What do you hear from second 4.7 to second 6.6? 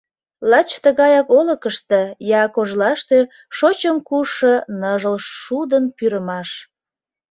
ныжыл шудын пӱрымаш.